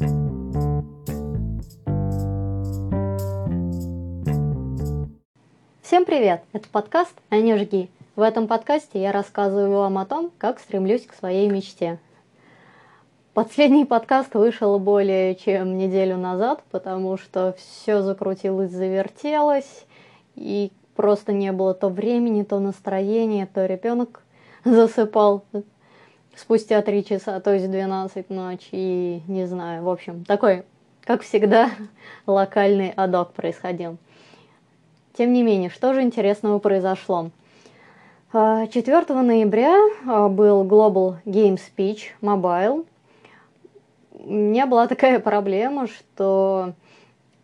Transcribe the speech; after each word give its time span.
Всем 0.00 0.08
привет! 6.06 6.42
Это 6.54 6.66
подкаст 6.72 7.12
«А 7.28 7.36
не 7.36 7.54
жги». 7.58 7.90
В 8.16 8.22
этом 8.22 8.46
подкасте 8.46 9.02
я 9.02 9.12
рассказываю 9.12 9.80
вам 9.80 9.98
о 9.98 10.06
том, 10.06 10.32
как 10.38 10.58
стремлюсь 10.58 11.04
к 11.04 11.12
своей 11.12 11.50
мечте. 11.50 11.98
Последний 13.34 13.84
подкаст 13.84 14.32
вышел 14.32 14.78
более 14.78 15.34
чем 15.34 15.76
неделю 15.76 16.16
назад, 16.16 16.62
потому 16.70 17.18
что 17.18 17.54
все 17.58 18.00
закрутилось, 18.00 18.70
завертелось, 18.70 19.84
и 20.34 20.72
просто 20.96 21.34
не 21.34 21.52
было 21.52 21.74
то 21.74 21.90
времени, 21.90 22.42
то 22.42 22.58
настроения, 22.58 23.46
то 23.52 23.66
ребенок 23.66 24.22
засыпал 24.64 25.44
спустя 26.36 26.82
три 26.82 27.04
часа, 27.04 27.40
то 27.40 27.52
есть 27.52 27.70
12 27.70 28.30
ночи, 28.30 28.68
и 28.72 29.22
не 29.26 29.46
знаю, 29.46 29.84
в 29.84 29.88
общем, 29.88 30.24
такой, 30.24 30.64
как 31.02 31.22
всегда, 31.22 31.70
локальный 32.26 32.90
адок 32.90 33.32
происходил. 33.32 33.98
Тем 35.14 35.32
не 35.32 35.42
менее, 35.42 35.70
что 35.70 35.92
же 35.92 36.02
интересного 36.02 36.58
произошло? 36.58 37.30
4 38.32 39.04
а, 39.08 39.22
ноября 39.22 39.76
а, 40.06 40.28
был 40.28 40.64
Global 40.64 41.16
Game 41.24 41.58
Speech 41.58 42.12
Mobile. 42.22 42.86
У 44.12 44.32
меня 44.32 44.66
была 44.66 44.86
такая 44.88 45.18
проблема, 45.18 45.88
что 45.88 46.74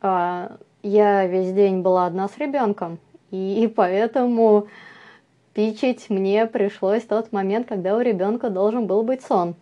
а, 0.00 0.56
я 0.82 1.26
весь 1.26 1.52
день 1.52 1.82
была 1.82 2.06
одна 2.06 2.28
с 2.28 2.38
ребенком, 2.38 2.98
и 3.32 3.70
поэтому 3.74 4.68
пичить 5.56 6.10
мне 6.10 6.44
пришлось 6.44 7.04
тот 7.04 7.32
момент, 7.32 7.66
когда 7.66 7.96
у 7.96 8.02
ребенка 8.02 8.50
должен 8.50 8.86
был 8.86 9.02
быть 9.02 9.22
сон. 9.22 9.54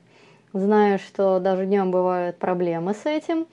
Зная, 0.52 0.98
что 0.98 1.38
даже 1.38 1.66
днем 1.66 1.92
бывают 1.92 2.36
проблемы 2.36 2.94
с 2.94 3.06
этим, 3.06 3.46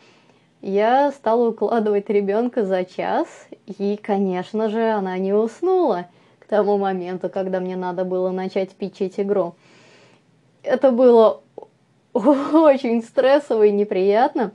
я 0.59 1.11
стала 1.11 1.49
укладывать 1.49 2.09
ребенка 2.09 2.65
за 2.65 2.83
час, 2.83 3.27
и, 3.67 3.95
конечно 4.01 4.69
же, 4.69 4.89
она 4.89 5.19
не 5.19 5.33
уснула 5.33 6.07
к 6.39 6.47
тому 6.47 6.79
моменту, 6.79 7.29
когда 7.29 7.59
мне 7.59 7.75
надо 7.75 8.05
было 8.05 8.31
начать 8.31 8.71
пичить 8.71 9.19
игру. 9.19 9.53
Это 10.63 10.89
было 10.89 11.41
очень 12.13 13.03
стрессово 13.03 13.67
и 13.67 13.71
неприятно. 13.71 14.51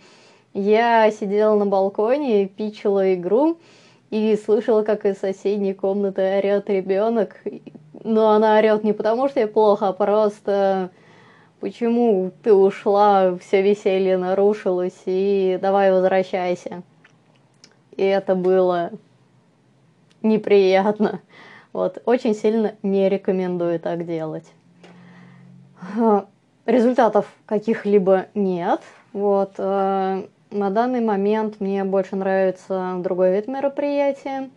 Я 0.55 1.09
сидела 1.13 1.55
на 1.55 1.67
балконе, 1.67 2.49
пичила 2.49 3.15
игру 3.15 3.59
и 4.17 4.37
слышала, 4.37 4.83
как 4.83 5.05
из 5.07 5.19
соседней 5.19 5.75
комнаты 5.75 6.23
орет 6.39 6.69
ребенок. 6.69 7.37
Но 8.05 8.31
она 8.31 8.59
орет 8.59 8.85
не 8.85 8.93
потому, 8.93 9.29
что 9.29 9.41
я 9.41 9.49
плохо, 9.49 9.89
а 9.89 9.93
просто 9.93 10.91
почему 11.61 12.31
ты 12.43 12.53
ушла, 12.53 13.37
все 13.39 13.63
веселье 13.63 14.17
нарушилось, 14.19 15.03
и 15.07 15.59
давай 15.61 15.91
возвращайся. 15.91 16.83
И 17.97 18.03
это 18.03 18.35
было 18.35 18.91
неприятно. 20.23 21.21
Вот, 21.73 22.01
очень 22.05 22.35
сильно 22.35 22.75
не 22.83 23.09
рекомендую 23.09 23.81
так 23.81 24.07
делать. 24.07 24.47
Результатов 26.65 27.27
каких-либо 27.47 28.27
нет. 28.35 28.81
Вот, 29.13 29.53
э, 29.59 30.27
на 30.57 30.71
данный 30.71 31.01
момент 31.01 31.61
мне 31.61 31.85
больше 31.85 32.17
нравится 32.17 32.97
другой 32.99 33.33
вид 33.33 33.49
мероприятия, 33.49 34.51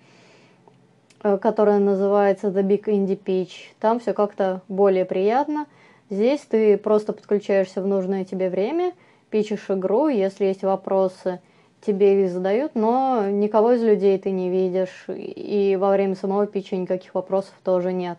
э, 1.21 1.37
которое 1.37 1.79
называется 1.79 2.47
The 2.47 2.63
Big 2.63 2.85
Indie 2.85 3.19
Pitch. 3.21 3.73
Там 3.79 3.99
все 3.99 4.13
как-то 4.13 4.61
более 4.67 5.05
приятно– 5.05 5.65
Здесь 6.09 6.41
ты 6.41 6.75
просто 6.77 7.13
подключаешься 7.13 7.83
в 7.83 7.87
нужное 7.87 8.25
тебе 8.25 8.49
время, 8.49 8.93
пишешь 9.29 9.69
игру, 9.69 10.07
если 10.07 10.45
есть 10.45 10.63
вопросы, 10.63 11.39
тебе 11.85 12.25
их 12.25 12.31
задают, 12.31 12.73
но 12.73 13.29
никого 13.29 13.73
из 13.73 13.83
людей 13.83 14.17
ты 14.17 14.31
не 14.31 14.49
видишь, 14.49 15.05
и 15.07 15.77
во 15.79 15.91
время 15.91 16.15
самого 16.15 16.47
питча 16.47 16.77
никаких 16.77 17.13
вопросов 17.13 17.53
тоже 17.63 17.93
нет. 17.93 18.17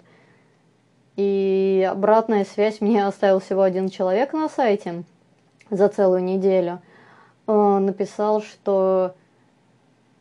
И 1.17 1.87
обратная 1.91 2.45
связь 2.45 2.81
мне 2.81 3.05
оставил 3.05 3.41
всего 3.41 3.63
один 3.63 3.89
человек 3.89 4.33
на 4.35 4.49
сайте 4.49 5.03
за 5.69 5.89
целую 5.89 6.23
неделю. 6.23 6.79
Он 7.51 7.87
написал, 7.87 8.43
что 8.43 9.15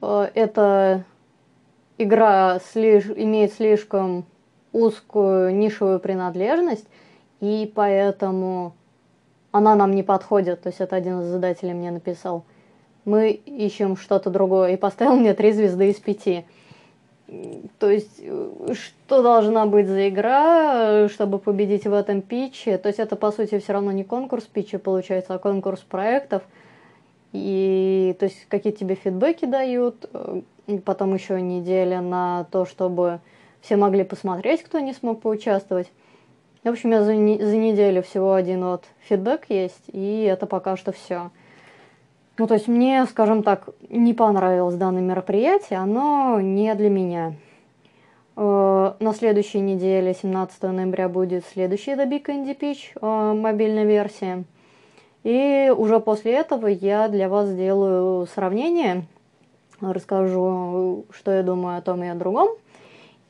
э, 0.02 0.30
эта 0.34 1.04
игра 2.00 2.58
имеет 2.58 3.54
слишком 3.54 4.26
узкую 4.72 5.56
нишевую 5.56 6.00
принадлежность, 6.00 6.88
и 7.40 7.72
поэтому 7.74 8.74
она 9.52 9.76
нам 9.76 9.92
не 9.92 10.02
подходит. 10.02 10.62
То 10.62 10.70
есть 10.70 10.82
это 10.82 10.96
один 10.96 11.22
из 11.22 11.28
задателей 11.28 11.74
мне 11.74 11.92
написал. 11.92 12.46
Мы 13.06 13.32
ищем 13.32 13.96
что-то 13.96 14.30
другое. 14.32 14.74
И 14.74 14.78
поставил 14.78 15.16
мне 15.16 15.34
три 15.34 15.52
звезды 15.52 15.90
из 15.90 15.98
пяти. 15.98 16.46
То 17.78 17.92
есть, 17.92 18.22
что 18.74 19.22
должна 19.22 19.68
быть 19.68 19.88
за 19.88 20.10
игра, 20.10 21.08
чтобы 21.10 21.38
победить 21.38 21.86
в 21.86 21.94
этом 21.94 22.24
питче? 22.24 22.80
То 22.80 22.88
есть, 22.88 23.00
это, 23.00 23.16
по 23.16 23.32
сути, 23.32 23.60
все 23.60 23.74
равно 23.74 23.92
не 23.92 24.04
конкурс 24.04 24.46
питча 24.46 24.80
получается, 24.80 25.36
а 25.36 25.38
конкурс 25.38 25.82
проектов. 25.82 26.42
И, 27.32 28.16
то 28.20 28.26
есть, 28.26 28.46
какие 28.48 28.74
тебе 28.74 28.96
фидбэки 28.96 29.46
дают, 29.46 30.10
потом 30.86 31.14
еще 31.14 31.42
неделя 31.42 32.02
на 32.02 32.46
то, 32.52 32.66
чтобы 32.66 33.20
все 33.62 33.76
могли 33.76 34.04
посмотреть, 34.04 34.64
кто 34.64 34.80
не 34.80 34.94
смог 34.94 35.22
поучаствовать. 35.22 35.92
В 36.64 36.70
общем, 36.70 36.92
я 36.92 37.04
за, 37.04 37.16
не, 37.16 37.42
за 37.42 37.56
неделю 37.56 38.04
всего 38.04 38.34
один 38.34 38.66
вот 38.66 38.86
фидбэк 39.08 39.46
есть, 39.50 39.84
и 39.88 40.24
это 40.24 40.46
пока 40.46 40.76
что 40.76 40.92
все. 40.92 41.32
Ну, 42.38 42.48
то 42.48 42.54
есть 42.54 42.68
мне, 42.68 43.06
скажем 43.06 43.44
так, 43.44 43.70
не 43.90 44.14
понравилось 44.14 44.76
данное 44.76 45.02
мероприятие, 45.02 45.80
оно 45.80 46.40
не 46.42 46.74
для 46.76 46.90
меня. 46.90 47.34
Э, 48.36 48.94
на 49.00 49.14
следующей 49.14 49.60
неделе, 49.60 50.14
17 50.14 50.64
ноября, 50.64 51.10
будет 51.10 51.46
следующий 51.46 51.92
The 51.92 52.10
Big 52.10 52.26
Indie 52.26 52.58
Pitch, 52.58 52.92
э, 53.02 53.34
мобильная 53.34 53.86
версия. 53.86 54.44
И 55.24 55.74
уже 55.76 56.00
после 56.00 56.34
этого 56.34 56.68
я 56.68 57.08
для 57.10 57.28
вас 57.28 57.50
сделаю 57.50 58.26
сравнение, 58.28 59.06
расскажу, 59.82 61.06
что 61.12 61.32
я 61.32 61.44
думаю 61.44 61.78
о 61.78 61.82
том 61.82 62.04
и 62.04 62.08
о 62.08 62.16
другом. 62.16 62.50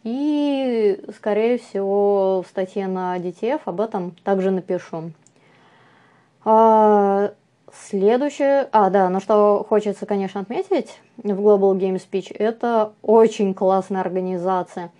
И, 0.03 1.03
скорее 1.15 1.57
всего, 1.57 2.43
в 2.45 2.49
статье 2.49 2.87
на 2.87 3.17
DTF 3.17 3.61
об 3.65 3.81
этом 3.81 4.15
также 4.23 4.49
напишу. 4.49 5.11
А, 6.45 7.33
следующее, 7.73 8.69
а, 8.71 8.89
да, 8.89 9.09
на 9.09 9.19
что 9.19 9.65
хочется, 9.67 10.05
конечно, 10.05 10.39
отметить 10.39 10.99
в 11.17 11.27
Global 11.27 11.77
Game 11.77 12.01
Speech, 12.01 12.33
это 12.37 12.93
очень 13.01 13.53
классная 13.53 14.01
организация. 14.01 14.91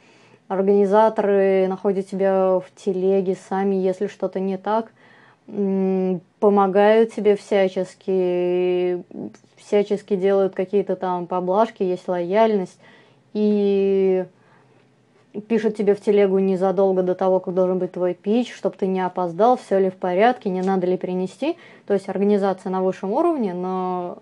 Организаторы 0.50 1.68
находят 1.68 2.10
тебя 2.10 2.60
в 2.60 2.66
телеге 2.76 3.38
сами, 3.48 3.76
если 3.76 4.08
что-то 4.08 4.40
не 4.40 4.58
так, 4.58 4.92
помогают 6.40 7.14
тебе 7.14 7.36
всячески, 7.36 9.04
всячески 9.56 10.16
делают 10.16 10.56
какие-то 10.56 10.96
там 10.96 11.28
поблажки, 11.28 11.84
есть 11.84 12.08
лояльность. 12.08 12.80
И 13.34 14.26
пишут 15.48 15.76
тебе 15.76 15.96
в 15.96 16.02
телегу 16.02 16.40
незадолго 16.40 17.04
до 17.04 17.16
того, 17.16 17.40
как 17.40 17.54
должен 17.54 17.80
быть 17.80 17.92
твой 17.92 18.14
пич, 18.14 18.54
чтобы 18.54 18.76
ты 18.78 18.88
не 18.88 19.02
опоздал, 19.02 19.58
все 19.58 19.80
ли 19.80 19.90
в 19.90 19.96
порядке, 19.96 20.50
не 20.50 20.62
надо 20.62 20.88
ли 20.88 20.98
принести. 20.98 21.58
То 21.88 21.94
есть 21.94 22.10
организация 22.10 22.70
на 22.70 22.82
высшем 22.84 23.12
уровне, 23.14 23.54
но 23.54 24.20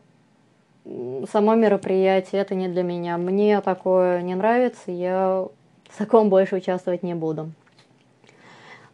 само 1.31 1.55
мероприятие 1.55 2.41
это 2.41 2.55
не 2.55 2.67
для 2.67 2.83
меня. 2.83 3.17
Мне 3.17 3.61
такое 3.61 4.21
не 4.21 4.35
нравится, 4.35 4.91
я 4.91 5.47
в 5.89 5.97
таком 5.97 6.29
больше 6.29 6.57
участвовать 6.57 7.03
не 7.03 7.15
буду. 7.15 7.51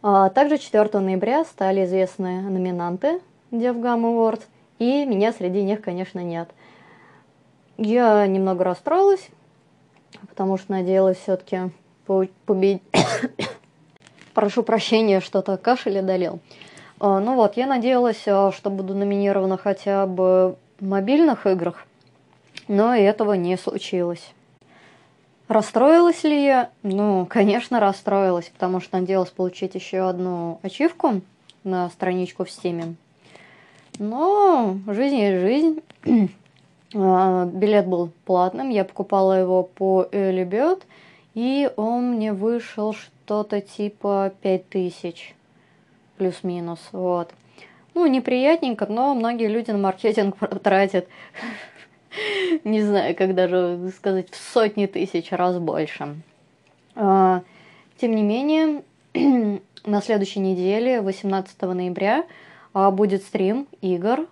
А, 0.06 0.28
также 0.28 0.58
4 0.58 1.00
ноября 1.00 1.46
стали 1.46 1.86
известны 1.86 2.42
номинанты 2.42 3.22
DevGam 3.50 4.02
Awards, 4.02 4.42
и 4.78 5.06
меня 5.06 5.32
среди 5.32 5.62
них, 5.62 5.80
конечно, 5.80 6.18
нет. 6.18 6.50
Я 7.78 8.26
немного 8.26 8.64
расстроилась, 8.64 9.26
потому 10.28 10.58
что 10.58 10.72
надеялась 10.72 11.16
все-таки 11.16 11.70
победить. 12.04 12.82
Прошу 14.34 14.62
прощения, 14.62 15.20
что-то 15.20 15.56
кашель 15.56 16.00
одолел. 16.00 16.38
А, 17.00 17.18
ну 17.18 17.34
вот, 17.34 17.56
я 17.56 17.66
надеялась, 17.66 18.24
а, 18.26 18.52
что 18.52 18.68
буду 18.68 18.92
номинирована 18.92 19.56
хотя 19.56 20.06
бы 20.06 20.56
в 20.80 20.86
мобильных 20.86 21.46
играх, 21.46 21.86
но 22.68 22.94
этого 22.94 23.32
не 23.32 23.56
случилось. 23.56 24.34
Расстроилась 25.48 26.24
ли 26.24 26.44
я? 26.44 26.70
Ну, 26.82 27.26
конечно, 27.26 27.80
расстроилась, 27.80 28.48
потому 28.48 28.80
что 28.80 28.98
надеялась 28.98 29.30
получить 29.30 29.74
еще 29.74 30.08
одну 30.08 30.58
ачивку 30.62 31.20
на 31.64 31.90
страничку 31.90 32.44
в 32.44 32.50
Стиме. 32.50 32.94
Но 33.98 34.78
жизнь 34.86 35.16
есть 35.16 35.40
жизнь. 35.40 35.80
А, 36.96 37.46
билет 37.46 37.88
был 37.88 38.12
платным, 38.24 38.70
я 38.70 38.84
покупала 38.84 39.32
его 39.32 39.64
по 39.64 40.06
Bird– 40.12 40.82
и 41.34 41.68
он 41.76 42.12
мне 42.12 42.32
вышел 42.32 42.94
что-то 42.94 43.60
типа 43.60 44.32
5000 44.42 45.34
плюс-минус, 46.16 46.78
вот. 46.92 47.32
ну, 47.94 48.06
неприятненько, 48.06 48.86
но 48.86 49.14
многие 49.14 49.48
люди 49.48 49.72
на 49.72 49.78
маркетинг 49.78 50.36
тратят, 50.62 51.08
не 52.64 52.82
знаю, 52.82 53.14
как 53.14 53.34
даже 53.34 53.92
сказать, 53.96 54.30
в 54.30 54.36
сотни 54.36 54.86
тысяч 54.86 55.30
раз 55.30 55.58
больше. 55.58 56.16
А, 56.94 57.42
тем 58.00 58.14
не 58.14 58.22
менее, 58.22 58.82
на 59.84 60.02
следующей 60.02 60.40
неделе, 60.40 61.00
18 61.00 61.60
ноября, 61.62 62.24
а, 62.72 62.90
будет 62.90 63.22
стрим 63.22 63.66
игр, 63.80 64.26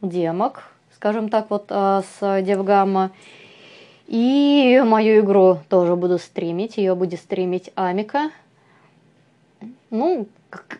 демок, 0.00 0.72
скажем 0.94 1.28
так, 1.28 1.50
вот 1.50 1.66
а, 1.70 2.02
с 2.02 2.42
Девгамма. 2.42 3.12
И 4.06 4.82
мою 4.84 5.20
игру 5.20 5.58
тоже 5.68 5.96
буду 5.96 6.18
стримить, 6.18 6.76
ее 6.76 6.94
будет 6.94 7.20
стримить 7.20 7.70
Амика. 7.76 8.30
Ну, 9.90 10.26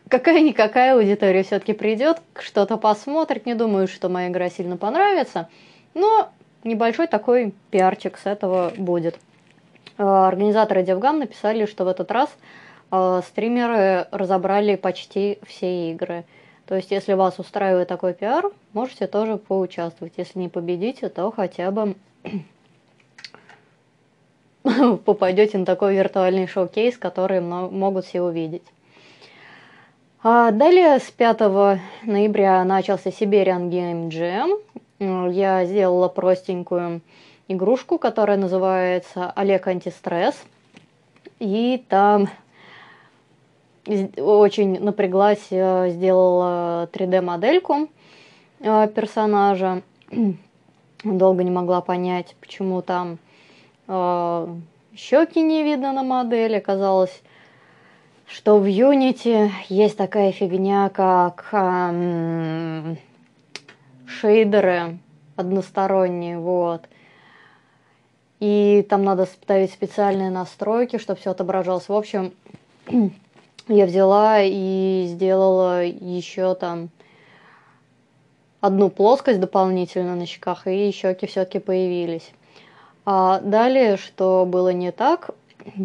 какая-никакая 0.08 0.94
аудитория 0.94 1.42
все-таки 1.42 1.72
придет, 1.72 2.20
что-то 2.38 2.76
посмотрит. 2.76 3.46
Не 3.46 3.54
думаю, 3.54 3.88
что 3.88 4.08
моя 4.08 4.28
игра 4.28 4.50
сильно 4.50 4.76
понравится, 4.76 5.48
но 5.94 6.30
небольшой 6.64 7.06
такой 7.06 7.54
пиарчик 7.70 8.18
с 8.18 8.26
этого 8.26 8.72
будет. 8.76 9.18
А, 9.98 10.28
организаторы 10.28 10.82
Девгам 10.82 11.18
написали, 11.18 11.66
что 11.66 11.84
в 11.84 11.88
этот 11.88 12.10
раз 12.10 12.30
а, 12.90 13.22
стримеры 13.22 14.06
разобрали 14.10 14.76
почти 14.76 15.38
все 15.46 15.90
игры. 15.90 16.24
То 16.66 16.76
есть, 16.76 16.90
если 16.90 17.12
вас 17.14 17.38
устраивает 17.38 17.88
такой 17.88 18.14
пиар, 18.14 18.50
можете 18.72 19.06
тоже 19.06 19.36
поучаствовать. 19.36 20.14
Если 20.16 20.38
не 20.38 20.48
победите, 20.48 21.08
то 21.08 21.30
хотя 21.30 21.70
бы 21.70 21.94
попадете 25.04 25.58
на 25.58 25.66
такой 25.66 25.96
виртуальный 25.96 26.46
шоу-кейс, 26.46 26.96
который 26.96 27.40
могут 27.40 28.06
все 28.06 28.22
увидеть. 28.22 28.62
А 30.22 30.52
далее 30.52 31.00
с 31.00 31.10
5 31.10 31.40
ноября 32.04 32.62
начался 32.62 33.10
Siberian 33.10 33.70
Game 33.70 34.08
Jam. 34.08 34.60
Я 35.02 35.64
сделала 35.64 36.08
простенькую 36.08 37.00
игрушку, 37.48 37.98
которая 37.98 38.36
называется 38.36 39.30
Олег 39.34 39.66
Антистресс. 39.66 40.36
И 41.38 41.84
там 41.88 42.28
очень 43.86 44.80
напряглась, 44.80 45.46
э, 45.50 45.90
сделала 45.90 46.88
3D-модельку 46.92 47.88
э, 48.60 48.88
персонажа. 48.94 49.82
Долго 51.04 51.42
не 51.42 51.50
могла 51.50 51.80
понять, 51.80 52.36
почему 52.40 52.80
там 52.80 53.18
э, 53.88 54.46
щеки 54.94 55.40
не 55.40 55.64
видно 55.64 55.92
на 55.92 56.04
модели. 56.04 56.54
Оказалось, 56.54 57.22
что 58.28 58.58
в 58.58 58.66
Unity 58.66 59.50
есть 59.68 59.96
такая 59.96 60.30
фигня, 60.30 60.88
как 60.90 61.48
эм, 61.50 62.98
шейдеры 64.22 64.98
односторонние, 65.36 66.38
вот. 66.38 66.82
И 68.38 68.86
там 68.88 69.04
надо 69.04 69.26
ставить 69.26 69.72
специальные 69.72 70.30
настройки, 70.30 70.98
чтобы 70.98 71.20
все 71.20 71.32
отображалось. 71.32 71.88
В 71.88 71.92
общем, 71.92 72.32
я 73.68 73.86
взяла 73.86 74.40
и 74.42 75.06
сделала 75.08 75.84
еще 75.84 76.54
там 76.54 76.90
одну 78.60 78.90
плоскость 78.90 79.40
дополнительно 79.40 80.14
на 80.14 80.26
щеках, 80.26 80.66
и 80.66 80.92
щеки 80.92 81.26
все-таки 81.26 81.58
появились. 81.58 82.30
А 83.04 83.40
далее, 83.40 83.96
что 83.96 84.46
было 84.46 84.68
не 84.68 84.92
так, 84.92 85.30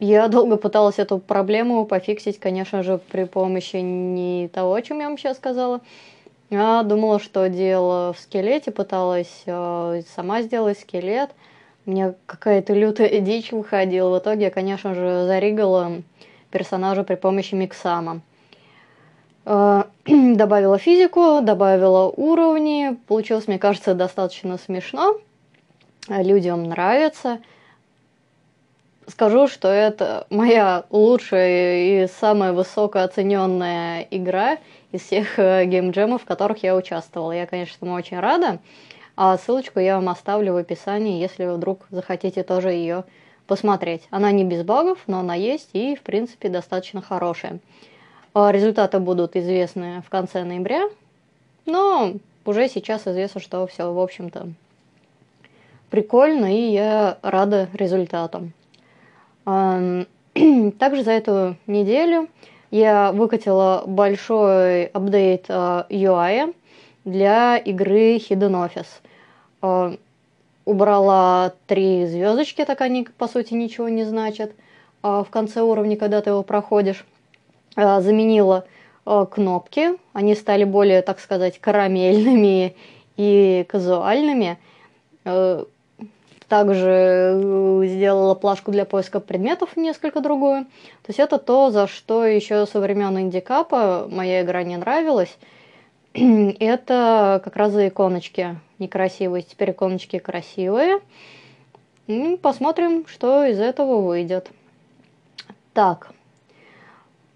я 0.00 0.26
долго 0.26 0.56
пыталась 0.56 0.98
эту 0.98 1.18
проблему 1.18 1.84
пофиксить, 1.86 2.40
конечно 2.40 2.82
же, 2.82 2.98
при 2.98 3.24
помощи 3.24 3.76
не 3.76 4.48
того, 4.48 4.74
о 4.74 4.82
чем 4.82 4.98
я 5.00 5.08
вам 5.08 5.18
сейчас 5.18 5.36
сказала, 5.36 5.80
а 6.50 6.82
думала, 6.82 7.18
что 7.18 7.48
дело 7.48 8.12
в 8.12 8.20
скелете, 8.20 8.70
пыталась 8.70 9.42
э, 9.46 10.02
сама 10.14 10.42
сделать 10.42 10.78
скелет– 10.78 11.30
мне 11.86 12.14
какая-то 12.26 12.74
лютая 12.74 13.20
дичь 13.20 13.52
выходила. 13.52 14.18
В 14.18 14.22
итоге 14.22 14.46
я, 14.46 14.50
конечно 14.50 14.94
же, 14.94 15.24
заригала 15.26 16.02
персонажа 16.50 17.04
при 17.04 17.14
помощи 17.14 17.54
миксама. 17.54 18.20
Э, 19.44 19.84
добавила 20.06 20.78
физику, 20.78 21.40
добавила 21.42 22.08
уровни. 22.08 22.98
Получилось, 23.06 23.46
мне 23.46 23.58
кажется, 23.58 23.94
достаточно 23.94 24.58
смешно. 24.58 25.18
Людям 26.08 26.64
нравится. 26.64 27.38
Скажу, 29.08 29.46
что 29.46 29.68
это 29.68 30.26
моя 30.30 30.84
лучшая 30.90 32.04
и 32.04 32.08
самая 32.08 32.52
высокооцененная 32.52 34.06
игра 34.10 34.58
из 34.90 35.02
всех 35.02 35.38
э, 35.38 35.64
геймджемов, 35.64 36.22
в 36.22 36.24
которых 36.24 36.64
я 36.64 36.74
участвовала. 36.74 37.30
Я, 37.30 37.46
конечно, 37.46 37.76
этому 37.76 37.94
очень 37.94 38.18
рада. 38.18 38.58
А 39.16 39.38
ссылочку 39.38 39.78
я 39.78 39.94
вам 39.96 40.08
оставлю 40.08 40.54
в 40.54 40.56
описании, 40.56 41.20
если 41.20 41.44
вы 41.44 41.54
вдруг 41.54 41.86
захотите 41.90 42.42
тоже 42.42 42.70
ее 42.70 43.04
посмотреть. 43.46 44.02
Она 44.10 44.32
не 44.32 44.44
без 44.44 44.64
багов, 44.64 44.98
но 45.06 45.20
она 45.20 45.36
есть 45.36 45.70
и, 45.72 45.94
в 45.94 46.02
принципе, 46.02 46.48
достаточно 46.48 47.00
хорошая. 47.00 47.60
А 48.34 48.50
результаты 48.50 48.98
будут 48.98 49.36
известны 49.36 50.02
в 50.04 50.10
конце 50.10 50.42
ноября, 50.42 50.88
но 51.64 52.14
уже 52.44 52.68
сейчас 52.68 53.06
известно, 53.06 53.40
что 53.40 53.66
все, 53.68 53.92
в 53.92 53.98
общем-то, 53.98 54.48
прикольно, 55.90 56.52
и 56.52 56.72
я 56.72 57.18
рада 57.22 57.68
результатам. 57.72 58.52
Также 60.78 61.04
за 61.04 61.12
эту 61.12 61.56
неделю 61.68 62.28
я 62.72 63.12
выкатила 63.12 63.84
большой 63.86 64.86
апдейт 64.86 65.48
UI 65.48 66.52
для 67.04 67.56
игры 67.56 68.16
Hidden 68.16 68.68
Office. 68.68 68.88
Э, 69.62 69.96
убрала 70.64 71.52
три 71.68 72.06
звездочки, 72.06 72.64
так 72.64 72.80
они 72.80 73.06
по 73.16 73.28
сути 73.28 73.54
ничего 73.54 73.88
не 73.88 74.02
значат. 74.02 74.50
Э, 75.04 75.22
в 75.24 75.30
конце 75.30 75.62
уровня, 75.62 75.96
когда 75.96 76.20
ты 76.20 76.30
его 76.30 76.42
проходишь, 76.42 77.06
заменила 77.76 78.64
кнопки, 79.04 79.98
они 80.14 80.34
стали 80.34 80.64
более, 80.64 81.02
так 81.02 81.20
сказать, 81.20 81.60
карамельными 81.60 82.74
и 83.16 83.66
казуальными. 83.68 84.58
Также 86.48 87.40
сделала 87.84 88.34
плашку 88.34 88.70
для 88.70 88.84
поиска 88.84 89.18
предметов 89.18 89.76
несколько 89.76 90.20
другую. 90.20 90.64
То 91.02 91.08
есть 91.08 91.18
это 91.18 91.38
то, 91.38 91.70
за 91.70 91.88
что 91.88 92.24
еще 92.24 92.66
со 92.66 92.78
времен 92.78 93.18
индикапа 93.18 94.06
моя 94.08 94.42
игра 94.42 94.62
не 94.62 94.76
нравилась. 94.76 95.36
это 96.14 97.40
как 97.42 97.56
раз 97.56 97.72
за 97.72 97.88
иконочки 97.88 98.60
некрасивые. 98.78 99.42
Теперь 99.42 99.72
иконочки 99.72 100.18
красивые. 100.18 101.00
И 102.06 102.38
посмотрим, 102.40 103.08
что 103.08 103.44
из 103.44 103.58
этого 103.58 104.00
выйдет. 104.00 104.48
Так. 105.74 106.10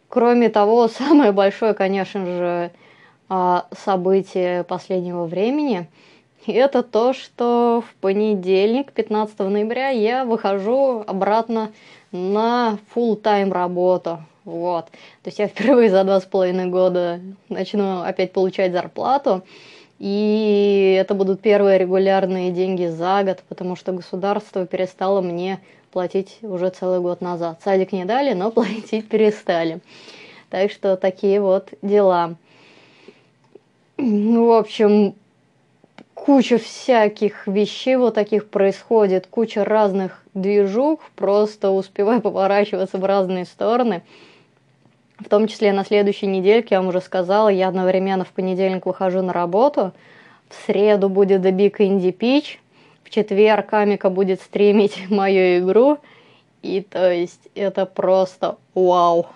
Кроме 0.08 0.50
того, 0.50 0.86
самое 0.88 1.32
большое, 1.32 1.74
конечно 1.74 2.24
же, 2.24 2.70
а, 3.28 3.66
событие 3.72 4.62
последнего 4.62 5.24
времени– 5.24 5.88
это 6.46 6.82
то, 6.82 7.12
что 7.12 7.82
в 7.86 7.94
понедельник, 8.00 8.92
15 8.92 9.38
ноября, 9.40 9.88
я 9.90 10.24
выхожу 10.24 11.04
обратно 11.06 11.72
на 12.12 12.78
full 12.94 13.16
тайм 13.16 13.52
работу. 13.52 14.20
Вот. 14.44 14.86
То 15.22 15.28
есть 15.28 15.38
я 15.38 15.48
впервые 15.48 15.90
за 15.90 16.04
два 16.04 16.20
с 16.20 16.24
половиной 16.24 16.66
года 16.66 17.20
начну 17.48 18.02
опять 18.02 18.32
получать 18.32 18.72
зарплату. 18.72 19.42
И 19.98 20.96
это 20.98 21.14
будут 21.14 21.42
первые 21.42 21.78
регулярные 21.78 22.50
деньги 22.52 22.86
за 22.86 23.22
год, 23.22 23.42
потому 23.48 23.76
что 23.76 23.92
государство 23.92 24.66
перестало 24.66 25.20
мне 25.20 25.60
платить 25.92 26.38
уже 26.40 26.70
целый 26.70 27.00
год 27.00 27.20
назад. 27.20 27.60
Садик 27.62 27.92
не 27.92 28.06
дали, 28.06 28.32
но 28.32 28.50
платить 28.50 29.08
перестали. 29.08 29.80
Так 30.48 30.70
что 30.70 30.96
такие 30.96 31.40
вот 31.40 31.68
дела. 31.82 32.34
Ну, 33.98 34.46
в 34.46 34.52
общем, 34.52 35.14
куча 36.24 36.58
всяких 36.58 37.46
вещей 37.46 37.96
вот 37.96 38.14
таких 38.14 38.50
происходит, 38.50 39.26
куча 39.26 39.64
разных 39.64 40.22
движух, 40.34 41.00
просто 41.16 41.70
успеваю 41.70 42.20
поворачиваться 42.22 42.98
в 42.98 43.04
разные 43.04 43.46
стороны. 43.46 44.02
В 45.18 45.28
том 45.28 45.48
числе 45.48 45.72
на 45.72 45.84
следующей 45.84 46.26
недельке, 46.26 46.74
я 46.74 46.80
вам 46.80 46.88
уже 46.88 47.00
сказала, 47.00 47.48
я 47.48 47.68
одновременно 47.68 48.24
в 48.24 48.32
понедельник 48.32 48.86
выхожу 48.86 49.22
на 49.22 49.32
работу, 49.32 49.92
в 50.48 50.66
среду 50.66 51.08
будет 51.08 51.42
The 51.42 51.52
Big 51.52 51.76
Indie 51.78 52.16
Pitch, 52.16 52.58
в 53.02 53.10
четверг 53.10 53.72
Амика 53.72 54.10
будет 54.10 54.42
стримить 54.42 54.98
мою 55.10 55.58
игру, 55.58 55.98
и 56.62 56.82
то 56.82 57.10
есть 57.10 57.48
это 57.54 57.86
просто 57.86 58.58
вау. 58.74 59.26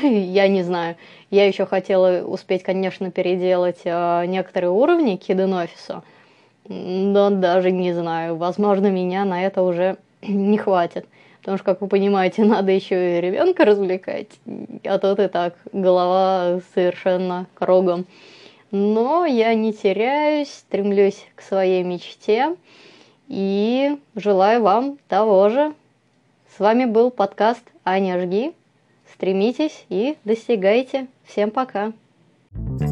Я 0.02 0.48
не 0.48 0.62
знаю. 0.62 0.96
Я 1.30 1.46
еще 1.46 1.66
хотела 1.66 2.24
успеть, 2.24 2.62
конечно, 2.62 3.10
переделать 3.10 3.80
э, 3.84 4.24
некоторые 4.26 4.70
уровни 4.70 5.16
к 5.16 5.28
Hidden 5.28 5.66
Office, 5.66 6.02
но 6.68 7.30
даже 7.30 7.70
не 7.70 7.92
знаю. 7.92 8.36
Возможно, 8.36 8.90
меня 8.90 9.24
на 9.24 9.44
это 9.44 9.62
уже 9.62 9.96
не 10.22 10.58
хватит. 10.58 11.06
потому 11.40 11.58
что, 11.58 11.64
как 11.64 11.80
вы 11.80 11.88
понимаете, 11.88 12.44
надо 12.44 12.72
еще 12.72 13.18
и 13.18 13.20
ребенка 13.20 13.64
развлекать, 13.64 14.28
а 14.84 14.98
тут 14.98 15.18
и 15.20 15.28
так 15.28 15.54
голова 15.72 16.60
совершенно 16.74 17.46
кругом. 17.54 18.06
Но 18.70 19.26
я 19.26 19.52
не 19.54 19.72
теряюсь, 19.72 20.48
стремлюсь 20.48 21.26
к 21.34 21.42
своей 21.42 21.82
мечте 21.82 22.56
и 23.26 23.98
желаю 24.14 24.62
вам 24.62 24.98
того 25.08 25.48
же. 25.48 25.74
С 26.56 26.60
вами 26.60 26.84
был 26.84 27.10
подкаст 27.10 27.64
Аня 27.84 28.20
Жги. 28.20 28.54
Стремитесь 29.20 29.84
и 29.90 30.16
достигайте. 30.24 31.06
Всем 31.24 31.50
пока. 31.50 31.92
thank 32.54 32.80
you 32.80 32.89